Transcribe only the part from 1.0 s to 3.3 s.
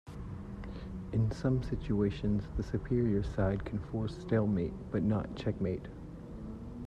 In some situations the superior